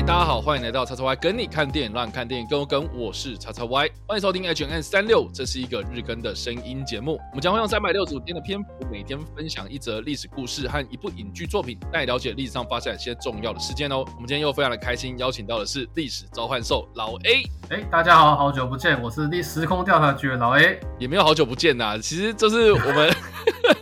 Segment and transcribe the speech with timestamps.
[0.00, 2.88] 嗨，大家好，欢迎来到叉叉 Y 跟你看电影，让你看电影更有梗。
[2.94, 7.20] 我是叉叉 Y，欢迎收听 H&M 365，这是一个日更的声音节目。
[7.32, 13.98] 我们将会用三百六十五天的篇幅，每天分享一则历史故事和一部影剧作品，带你了解历史上发生一些重要的事件哦。
[13.98, 17.42] 我们今天又非常的开心，邀请到的是历史召唤兽老 A。
[17.68, 20.80] 哎，大家好，好久不见，我是历时空调查局的老 A。
[20.98, 23.14] 也没有好久不见呐，其实这是我们。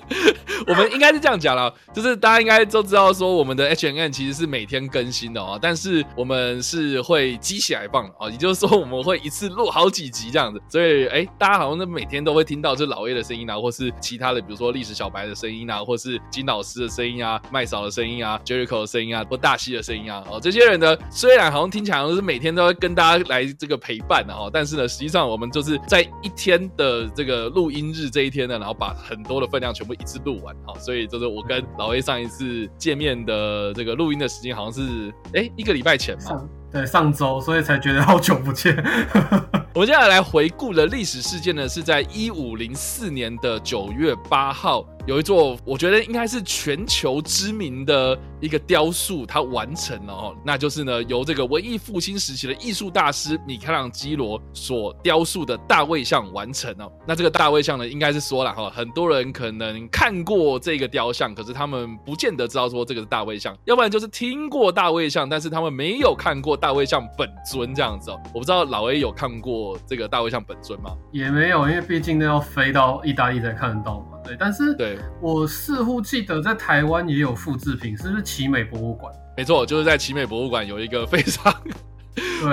[0.66, 31.38] 我们应该是这样讲了，就是大家应该都知道说，我们的 H N N 其实是每天更新的哦，但是我们是会积起来放的哦，也就是说我们会一次录好几集这样子，所以哎，大家好像都每天都会听到这老 A 的声音啊，或是其他的，比如说历史小白的声音啊，或是金老师的声音啊，麦嫂的声音啊，Jericho 的声音啊，或大西的声音啊，哦，这些人呢，虽然好像听起来好像是每天都会跟大家来这个陪伴的哦，但是呢，实际上我们就是在一天的这个录音日这一天呢，然后把很多的分量全部一次录完啊，所以就是我。
[31.38, 38.76] 我跟老 A 上一次见面的这个录音的时间好像是哎一个礼拜前嘛，对，上周，所以才觉得好久不见。
[39.72, 44.84] 我们接下来来回顾的历史事件呢，是在一五零四年的九月八号。
[45.08, 56.92] 有一座，我觉得应该是全球知名的一个雕塑，它完成了哦，那就是呢由这个文艺复兴时期的艺术大师米开朗基罗所雕塑的大卫像完成哦。
[57.06, 68.20] 那这个大卫像呢，应该是说了哈，很多人可能看过这个雕像，可是他们不见得知道说这个是大卫像，要不然就是听过大卫像，但是他们没有看过大卫像本尊这样子哦。
[68.34, 70.94] 我不知道老 A 有看过这个大卫像本尊吗？
[71.12, 74.17] 也没有，因为毕竟都要飞到意大利才看得到嘛。
[74.24, 79.12] 对，但是对我似乎记得在台湾也有复制品，是不是奇美博物馆？
[79.36, 81.54] 没错，就是在奇美博物馆有一个非常。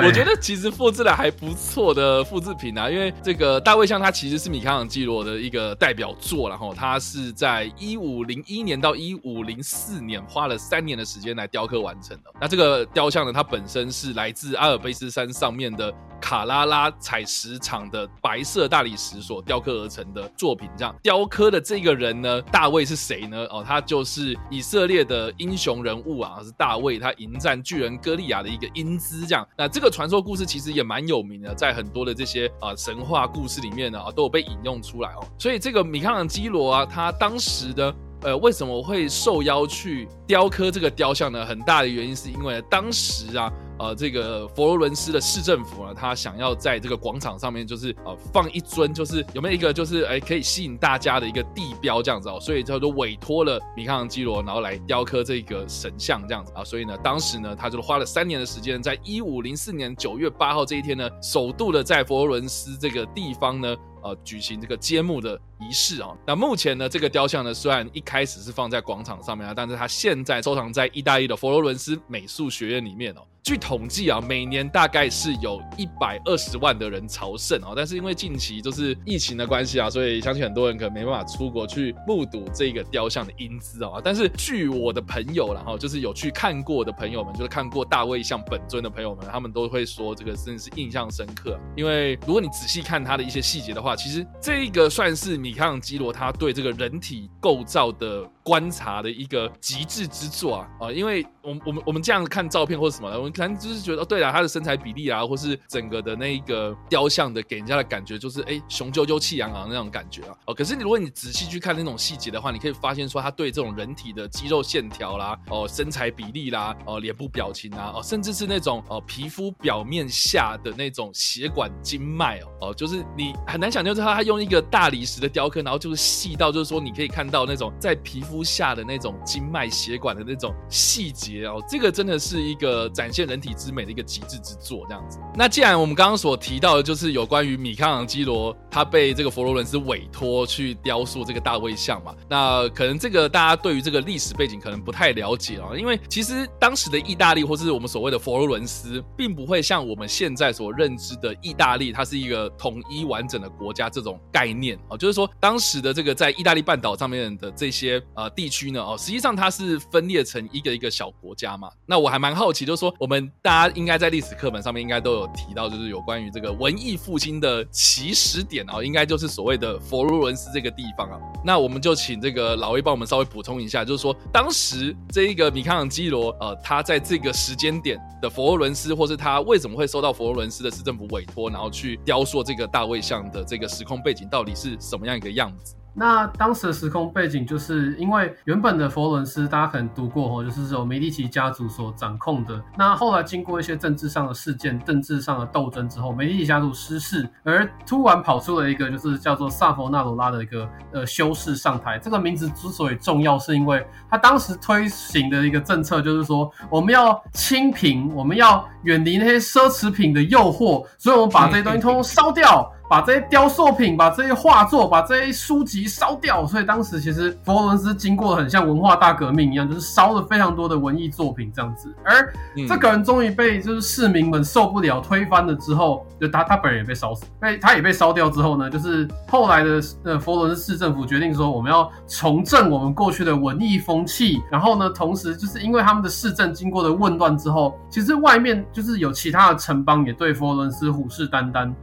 [0.04, 12.32] 我觉得其实复制的还不错的复制品啊，因为这个大卫像它其实是米开朗基罗的一个代表作，然后它是在一五零一年到一五零四年花了三年的时间来雕刻完成的。
[12.40, 15.92] 那这个雕像呢，它本身是来自阿尔卑斯山上面的
[16.26, 20.68] 卡拉拉采石场的白色大理石所雕刻而成的作品。
[20.76, 23.46] 这样雕刻的这个人呢，大卫是谁呢？
[23.52, 29.24] 哦，他就是以色列的英雄人物啊，是大卫，他迎战巨人歌利亚的一个英姿。
[29.28, 35.24] 这样，那这个传说故事其实也蛮有名的，在很多的这些啊、神话故事里面呢啊都有被引用出来哦。
[35.38, 41.46] 所以这个米开朗基罗啊，他当时的呃为什么会受邀去雕刻这个雕像呢？
[41.46, 43.54] 很大的原因是因为当时啊。
[43.78, 63.76] 呃，这个佛罗伦斯的市政府呢，他想要在这个广场上面，就是呃放一尊，就是有没有一个就是哎可以吸引大家的一个地标这样子哦，所以他就委托了米开朗基罗，然后来雕刻这个神像这样子啊，所以呢，当时呢，他就花了三年的时间，在一五零四年九月八号这一天呢，首度的在佛罗伦斯这个地方呢。
[64.06, 66.16] 呃，举行这个揭幕的仪式啊。
[66.28, 73.22] 那目前呢，这个雕像呢，虽然一开始是放在广场上面啊，但是它现在收藏在意大利的佛罗伦斯美术学院里面哦。
[73.42, 77.74] 据统计啊，每年大概是有一百二十万的人朝圣哦。
[77.76, 84.02] 但是因为近期就是疫情的关系啊，所以相信很多人可能没办法出国去目睹这个雕像的英姿哦。
[84.04, 91.60] 但是据我的朋友然后就是有去看过的朋友们，就是看过大卫像本尊的朋友们，他们都会说这个真的是印象深刻。
[91.76, 100.92] 因为如果你仔细看他的一些细节的话，其实这一个算是米开朗基罗他对这个人体构造的观察的一个极致之作啊啊！
[100.92, 110.54] 因为我们我们我们这样子看照片或者什么的，我们可能就是觉得哦，对了，他的身材比例啊，或是整个的那一个雕像的给人家的感觉就是哎雄赳赳气昂昂那种感觉啊哦。
[110.54, 135.20] 可是你如果你仔细去看那种细节的话，你可以发现说他对这种人体的肌肉线条啦哦身材比例啦哦脸部表情啊哦甚至是那种哦皮肤表面下的那种血管经脉哦哦，就是你很难想象，就是他他用一个大理石的雕刻，然后就是细到就是说你可以看到那种在皮肤下的那种经脉血管的那种细节哦，这个真的是一个展现人体之美的一个极致之作，这样子。
[135.36, 161.70] 那既然我们刚刚所提到的，就是有关于米开朗基罗他被这个佛罗伦斯委托去雕塑这个大卫像嘛，那可能这个大家对于这个历史背景可能不太了解啊，因为其实当时的意大利或是我们所谓的佛罗伦斯，并不会像我们现在所认知的意大利，它是一个统一完整的国家这种概念啊，就是说当时的这个在意大利半岛上面的这些呃地区呢，哦，实际上它是分裂成一个一个小国家嘛。
[161.86, 171.20] 那我还蛮好奇，就是说我们大家应该在历史课本上面应该都有提到，就是有关于这个文艺复兴的起始点啊，应该就是所谓的佛罗伦斯这个地方啊。
[171.44, 185.76] 那我们就请这个老 A 帮我们稍微补充一下，就是说当时这一个米开朗基罗呃，他在这个时间点的佛罗伦斯，或是他为什么会受到佛罗伦斯的市政府委托，然后去雕塑这个大卫像的这个时空背景到底是什么样一个样子？
[185.96, 192.62] 那当时的时空背景就是因为原本的佛伦斯，大家可能读过哦，就是由梅第奇家族所掌控的。
[192.78, 201.98] 那后来经过一些政治上的事件、政治上的斗争之后，梅第奇家族失势，而突然跑出了一个就是叫做萨佛纳罗拉的一个呃修士上台。
[201.98, 212.70] 这个名字之所以重要，是因为他当时推行的一个政策就是说，我们要清贫，我们要远离那些奢侈品的诱惑，所以我们把这些东西通通烧掉。
[212.90, 221.94] 把这些雕塑品、把这些画作、把这些书籍烧掉，所以当时其实佛罗伦斯经过了很像文化大革命一样，就是烧了非常多的文艺作品这样子。
[222.04, 222.34] 而
[222.68, 234.42] 这个人终于被就是市民们受不了推翻了之后，就他他本人也被烧死，被他也被烧掉之后呢，就是后来的呃佛罗伦斯市政府决定说，我们要重振我们过去的文艺风气。
[234.52, 241.74] 然后呢，同时就是因为他们的市政经过了混乱之后，其实外面就是有其他的城邦也对佛罗伦斯虎视眈眈。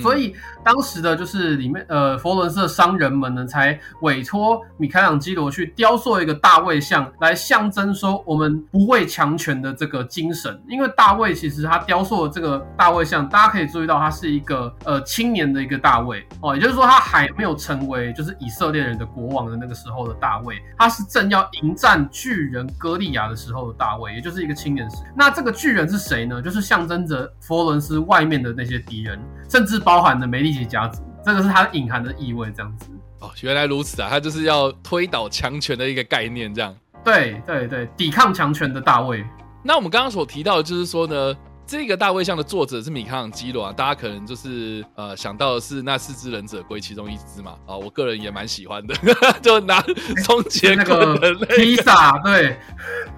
[0.00, 0.34] 所以
[0.64, 10.58] 当时的就是里面呃佛罗伦斯的商人们呢，才委托米开朗基罗去雕塑一个大卫像，来象征说我们不畏强权的这个精神。
[10.68, 24.96] 因为大卫其实他雕塑的这个大卫像，大家可以注意到他是一个呃青年的一个大卫哦，也就是说他还没有成为就是以色列人的国王的那个时候的大卫，他是正要迎战巨人哥利亚的时候的大卫，也就是一个青年时。
[25.14, 26.40] 那这个巨人是谁呢？
[26.40, 29.20] 就是象征着佛罗伦斯外面的那些敌人，
[29.50, 29.73] 甚至。
[29.74, 32.86] 是包含的梅利奇家族，这个是它隐含的意味，这样子。
[33.20, 36.74] 哦，原来如此啊，它就是要推倒强权的一个概念，这样。
[37.04, 39.24] 对对对，抵抗强权的大卫。
[39.62, 41.34] 那我们刚刚所提到的，就是说呢，
[41.66, 47.56] 这个大卫像的作者是米开朗基罗啊，大家可能就是呃想到的是那四只忍者龟其中一只嘛。
[47.66, 48.94] 啊，我个人也蛮喜欢的，
[49.42, 49.80] 就拿
[50.24, 51.16] 终结那个
[51.56, 52.56] 披萨，对，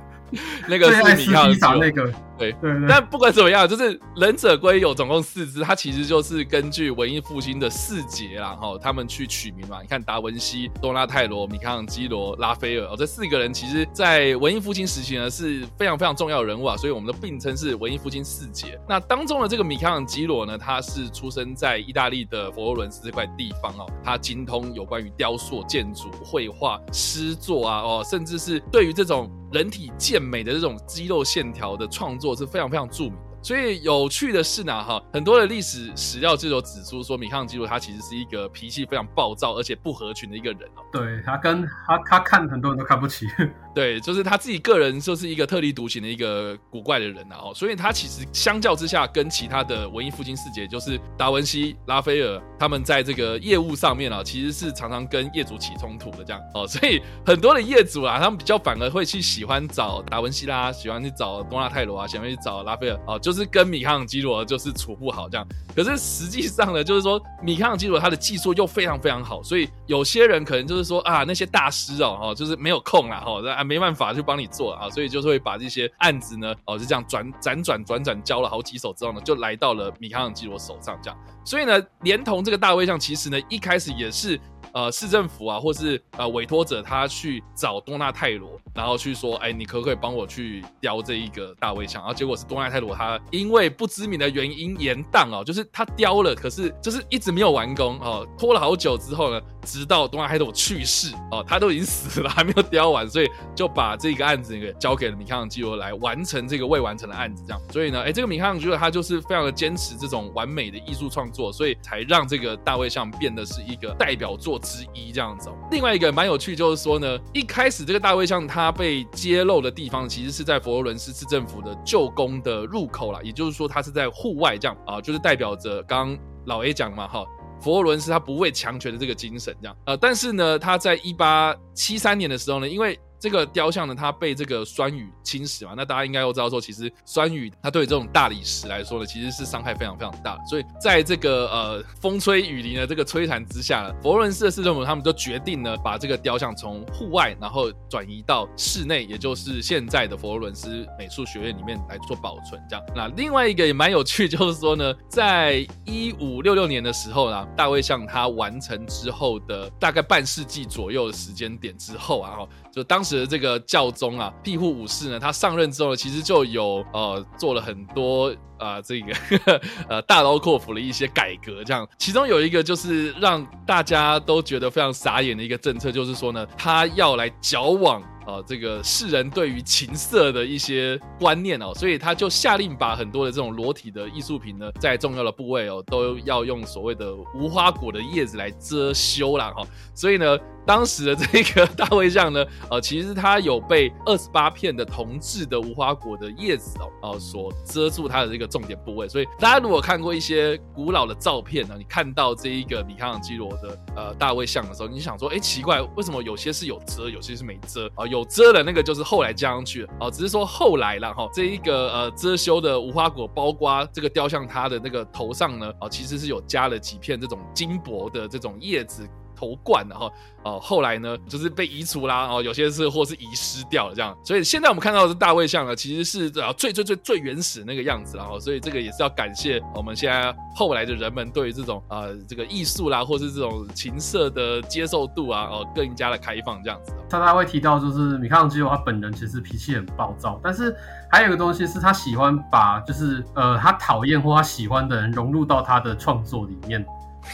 [0.66, 2.12] 那个是米开朗基罗那个。
[2.38, 9.80] 对，对对，但不管怎么样，就是忍者龟有总共四只，它其实就是根据文艺复兴的四杰啦，哈，他们去取名嘛。
[9.80, 18.78] 你看达文西、多纳泰罗、米开朗基罗、拉斐尔，哦，这四个人其实在文艺复兴时期呢是非常非常重要的人物啊，所以我们都并称是文艺复兴四杰。
[18.88, 32.25] 那当中的这个米开朗基罗呢，他是出生在意大利的佛罗伦斯这块地方哦，他精通有关于雕塑、建筑、绘画、诗作啊，哦，甚至是对于这种人体健美的这种肌肉线条的创作。
[32.34, 33.14] 是非常非常著名，
[33.46, 40.82] 所以有趣的是呢，哈，很多的历史史料就有指出说，米开朗基罗他其实是一个脾气非常暴躁而且不合群的一个人哦。
[40.92, 43.24] 对，他跟他他看很多人都看不起。
[43.72, 65.46] 对， 就是他自己个人就是一个特立独行的一个古怪的人啊，哦，所以他其实相较之下，跟其他的文艺复兴四杰，就是达文西、拉斐尔，他们在这个业务上面啊，其实是常常跟业主起冲突的这样哦， 所以很多的业主啊，他们比较反而会去喜欢找达文西啦，喜欢去找多纳泰罗啊，喜欢去找拉斐尔哦，就是是跟米开朗基罗就是处不好这样。
[65.74, 81.18] 可是实际上呢，就是说米开朗基罗他的技术又非常非常好，所以有些人可能就是说啊，那些大师哦，哦，就是没有空啦，哦，没办法去帮你做啊，所以就是会把这些案子呢，哦，就这样转辗转转转交了好几手之后呢，就来到了米开朗基罗手上这样。
[81.44, 84.40] 所以呢，连同这个大卫像，其实呢一开始也是
[84.76, 92.02] 呃市政府啊，或是呃委托者他去找多纳泰罗，然后去说，哎，你可不可以帮我去雕这一个大卫墙？
[92.02, 99.40] 然后结果是多纳泰罗他因为不知名的原因延宕哦，就是他雕了，可是就是一直没有完工哦，拖了好久之后呢。
[99.66, 107.60] 直到多纳泰罗去世哦，他都已经死了，还没有雕完，所以就把这个案子给交给了米开朗基罗来完成这个未完成的案子，这样。
[107.72, 115.50] 所以呢，哎，这个米开朗基罗他就是非常的坚持这种完美的艺术创作，所以才让这个大卫像变得是一个代表作之一这样子。
[115.72, 127.24] 另外一个蛮有趣就是说呢，一开始这个大卫像它被揭露的地方，其实是在佛罗伦斯市政府的旧宫的入口啦，也就是说它是在户外这样啊，就是代表着刚老 A 讲嘛哈。
[127.60, 140.40] 佛罗伦斯他不畏强权的这个精神，这样，呃，但是呢，他在一八七三年的时候呢，因为这个雕像呢，它被这个酸雨侵蚀嘛，那大家应该都知道说，其实酸雨它对这种大理石来说呢，其实是伤害非常非常大的。
[140.48, 152.60] 所以在这个呃风吹雨淋的这个摧残之下呢，佛罗伦斯的市政府他们就决定呢，把这个雕像从户外然后转移到室内，也就是现在的佛罗伦斯美术学院里面来做保存。
[152.68, 162.38] 这样，那另外一个也蛮有趣，就是说呢，在一五六六年的时候呢，大卫像它完成之后的大概半世纪左右的时间点之后啊，
[162.76, 168.28] 就当时的这个教宗啊，庇护武士呢，他上任之后呢，其实就有呃做了很多
[168.58, 189.52] 啊、呃、这个呵呵 呃大刀阔斧的一些改革，这样，其中有一个就是让大家都觉得非常傻眼的一个政策，就是说呢，他要来矫枉呃这个世人对于情色的一些观念哦，所以他就下令把很多的这种裸体的艺术品呢，在重要的部位哦，都要用所谓的无花果的叶子来遮羞啦。
[189.56, 189.66] 哈、哦。
[189.94, 190.38] 所以呢。
[190.66, 199.08] 当时的这个大卫像呢，呃，其实它有被二十八片的铜制的无花果的叶子哦，呃，所遮住它的这个重点部位。
[199.08, 207.98] 所以大家如果看过一些古老的照片呢，你看到这一个米开朗基罗的呃大卫像的时候，你想说，哎，奇怪，为什么有些是有遮，有些是没遮啊？
[207.98, 219.06] 呃，有遮的那个就是后来加上去的哦，只是说后来了哈，哦，这一个呃遮羞的无花果包括这个雕像它的那个头上呢，哦，其实是有加了几片这种金箔的这种叶子。
[219.36, 220.10] 头冠，然后
[220.42, 236.92] 哦，后来呢，就是被移除啦，哦，有些是或是遗失掉了这样，所以现在我们看到的是大卫像呢，其实是啊最最最最原始那个样子，然后所以这个也是要感谢我们现在后来的人们对于这种呃这个艺术啦，或是这种情色的接受度啊，哦更加的开放这样子。
[237.10, 240.74] 他他会提到就是米开朗基罗他本人其实脾气很暴躁，但是
[241.10, 246.84] 还有一个东西是他喜欢把就是呃他讨厌或他喜欢的人融入到他的创作里面。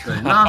[0.05, 0.45] 对，那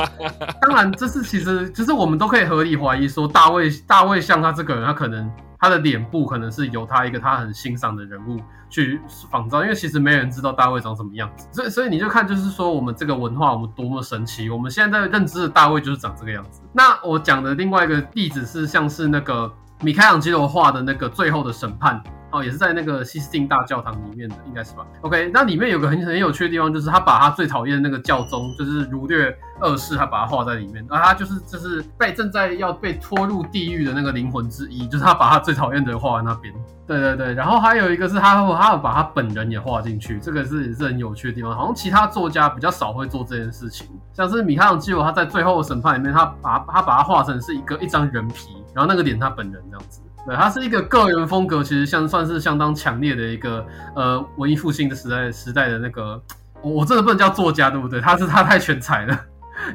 [0.61, 16.61] 当然，这是其实，其实我们都可以合理怀疑说，大卫大卫像他这个人，他可能他的脸部可能是由他一个他很欣赏的人物去仿造，因为其实没人知道大卫长什么样子，所以所以你就看，就是说我们这个文化我们多么神奇，我们现在在认知的大卫就是长这个样子。
[16.73, 19.51] 那我讲的另外一个例子是，像是那个
[19.83, 22.01] 米开朗基罗画的那个《最后的审判》。
[22.33, 36.51] 哦，也是在那个西斯汀大教堂里面的，应该是吧？OK，那里面有个很很有趣的地方，就是他把他最讨厌的那个教宗，就是儒略二世，他把他画在里面，而他就是就是被正在要被拖入地狱的那个灵魂之一，就是他把他最讨厌的人画在那边。
[36.87, 50.01] 对对对，然后还有一个是他他有把他本人也画进去，这个是也是很有趣的地方，好像其他作家比较少会做这件事情，像是米开朗基罗他在最后的审判里面，他把他把他画成是一个一张人皮，然后那个脸他本人这样子。
[50.25, 53.65] 对，他是一个个人风格，其实像算是相当强烈的一个
[53.95, 56.21] 呃文艺复兴的时代时代的那个，
[56.61, 57.99] 我真的不能叫作家，对不对？
[57.99, 59.19] 他是他太全才了，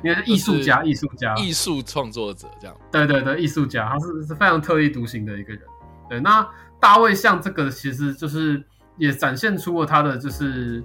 [0.03, 2.75] 因为是艺术家，艺术家，艺术创作者这样。
[2.91, 5.63] 对对对，艺术家，他是是非常特立独行的一个人。
[6.09, 6.49] 对，那
[6.81, 8.65] 大卫像这个，其实就是
[8.97, 10.83] 也展现出了他的就是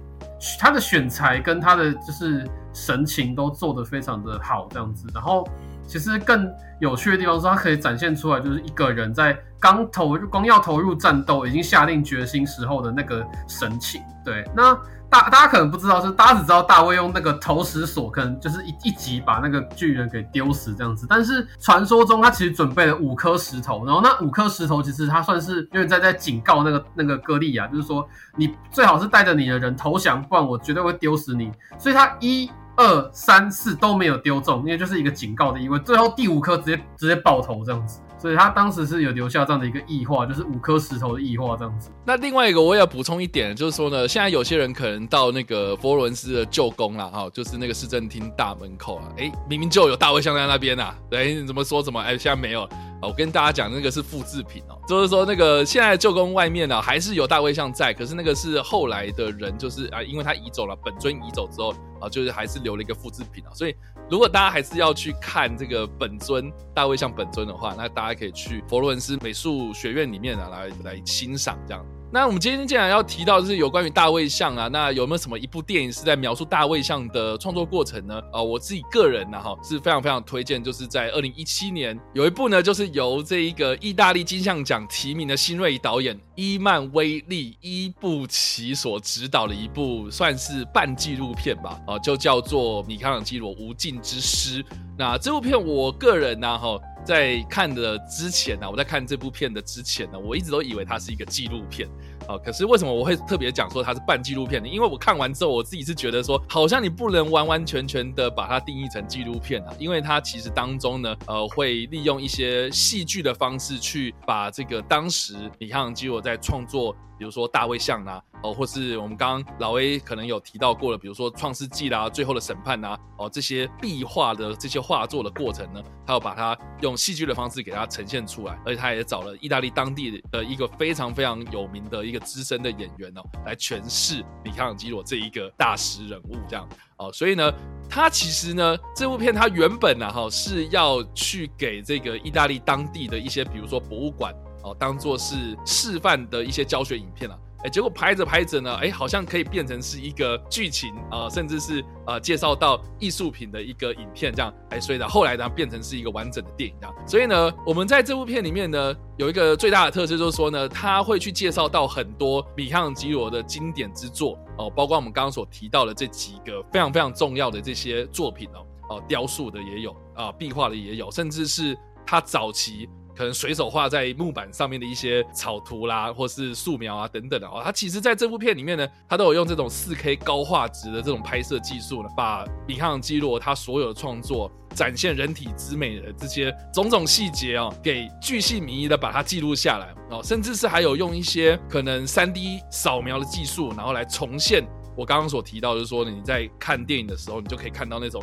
[0.60, 5.06] 他的选材跟他的就是神情都做得非常的好，这样子。
[5.14, 5.48] 然后
[5.86, 6.50] 其实更
[6.80, 9.36] 有趣的地方是，他可以展现出来，就是一个人在。
[9.60, 14.02] 刚投入，光要投入战斗，已经下定决心时候的那个神情。
[14.22, 14.74] 对，那
[15.08, 21.06] 大大家可能不知道，是大家只知道大卫用那个投石索，可能就是一一击把那个巨人给丢死这样子。
[21.08, 31.50] 但是传说中他其实准备了五颗石头，然后那五颗石头其实他算是因为在在警告那个那个歌利亚，就是说你最好是带着你的人投降，不然我绝对会丢死你。
[31.78, 35.78] 所以他一二三四都没有丢中，因为就是一个警告的意味。
[35.80, 38.00] 最后第五颗直接直接爆头这样子。
[38.16, 41.90] 所以他当时是有留下这样的一个异化，就是五颗石头的异化这样子。
[42.06, 52.66] 那另外一个我也要补充一点，就是说呢，现在有些人可能到那个佛罗伦斯的旧宫啦，哈，就是那个市政厅大门口啊，哎，明明就有大卫像在那边啊，对，你怎么说怎么，哎，现在没有。
[53.06, 63.74] 我跟大家讲，那个是复制品哦，就是说那个现在旧宫外面呢，还是有大卫像在，可是那个是后来的人，就是啊，因为他移走了，本尊移走之后啊，就是还是留了一个复制品啊，所以。
[64.10, 71.82] 如果大家还是要去看这个本尊大卫像本尊的话，那大家可以去佛罗伦斯美术学院里面啊来来欣赏这样。
[72.12, 78.22] 那我们今天既然要提到就是有关于大卫像啊，那有没有什么一部电影是在描述大卫像的创作过程呢？
[78.32, 94.64] 啊、我自己个人呢哈是非常非常推荐，就是在二零一七年有一部呢，就是由这一个意大利金像奖提名的新锐导演伊曼威利伊布奇所执导的一部算是半纪录片吧，啊、就叫做米开朗基罗无尽之诗。
[94.96, 96.78] 那这部片我个人呢哈。
[97.04, 101.88] 在看的之前呢、啊，我在看这部片的之前呢，我一直都以为它是一个纪录片
[102.26, 102.38] 啊。
[102.38, 104.68] 可是为什么我会特别讲说它是半纪录片呢？
[104.68, 116.96] 因为我看完之后，我自己是觉得说，好像你不能完完全全的把它定义成纪录片啊，因为它其实当中呢，呃，会利用一些戏剧的方式去把这个当时米开朗基罗在创作。
[117.18, 137.52] 比如说大卫像啊，哦，或是我们刚刚老 A 可能有提到过了，比如说创世纪啦，最后的审判呐，哦，这些壁画的这些画作的过程呢，他要把它用戏剧的方式给它呈现出来，而且他也找了意大利当地的一个非常非常有名的一个资深的演员哦，来诠释米开朗基罗这一个大师人物这样哦，所以呢，
[137.88, 144.34] 他其实呢，这部片他原本呢，哈是要去给这个意大利当地的一些，比如说博物馆。
[144.64, 156.94] 哦，当做是示范的一些教学影片啊，哎，结果拍着拍着呢，哎，好像可以变成是一个剧情啊、甚至是呃介绍到艺术品的一个影片这样，哎，所以呢，后来呢变成是一个完整的电影这样。
[157.06, 172.88] 所以呢，我们在这部片里面呢，有一个最大的特色就是说呢，他会去介绍到很多米开朗基罗的经典之作哦，包括我们刚刚所提到的这几个非常非常重要的这些作品哦，哦，雕塑的也有啊，壁画的也有，甚至是他早期。
[173.16, 194.66] 可能随手画在木板上面的一些草图啦，或是素描啊等等的哦，他其实在这部片里面呢，他都有用这种四 K 高画质的这种拍摄技术呢，把米开朗基罗他所有的创作展现人体之美的这些种种细节哦，给巨细靡遗的把它记录下来哦，甚至是还有用一些可能 3D 扫描的技术，然后来重现
[194.96, 198.22] 我刚刚所提到，就是说你在看电影的时候，你就可以看到那种。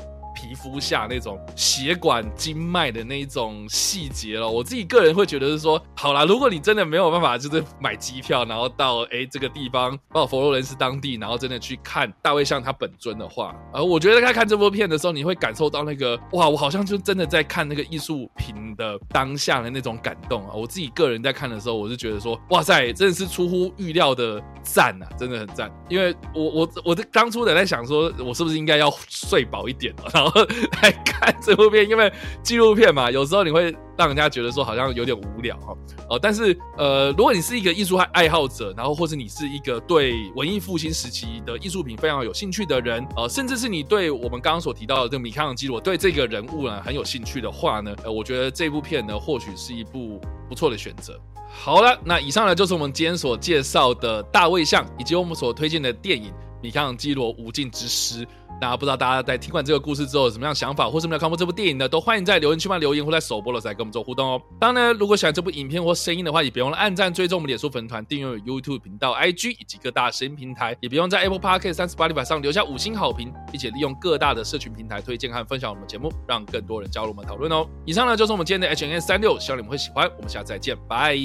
[0.52, 20.54] 皮肤下那种血管经脉的那一种细节了，我自己个人会觉得是说，好啦，如果你真的没有办法，就是买机票，然后到哎这个地方，到佛罗伦斯当地，然后真的去看大卫像他本尊的话，呃，我觉得在看这部片的时候，你会感受到那个哇，我好像就真的在看那个艺术品的当下的那种感动啊！
[20.54, 30.41] 我自己个人在看的时候，我是觉得说，哇塞，真的是出乎预料的赞啊，真的很赞，因为我我我的当初的在想说，我是不是应该要睡饱一点，然后。
[30.82, 32.12] 来看这部片，因为
[32.44, 35.78] 纪录片嘛，有时候你会让人家觉得说好像有点无聊哦。
[36.10, 50.20] 哦，但是呃，如果你是一个艺术爱好者，然后或是你是一个对文艺复兴时期的艺术品非常有兴趣的人，呃，甚至是你对我们刚刚所提到的这个米开朗基罗对这个人物呢很有兴趣的话呢，呃，我觉得这部片呢或许是一部
[50.50, 51.20] 不错的选择。
[51.54, 58.26] 好了，那以上呢就是我们今天所介绍的大卫像，以及我们所推荐的电影《米开朗基罗无尽之师》。
[58.60, 64.42] 那不知道大家在听完这个故事之后有什么样想法，或是没有看过这部电影的，都欢迎在留言区嘛留言，或在首播的时候来跟我们做互动哦。
[64.60, 77.68] 当然，如果喜欢这部影片或声音的话，也别忘了按赞、追踪我们脸书粉团、订阅 YouTube 频道、IG 以及各大声音平台，也别忘在 Apple Podcast 三十八里板上留下五星好评，并且利用各大的社群平台推荐和分享我们节目，让更多人加入我们讨论哦。
[77.86, 80.08] 以上呢就是我们今天的 HNS 三六，希望你们会喜欢。
[80.18, 81.16] 我们下次再见，拜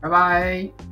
[0.00, 0.91] 拜，拜拜。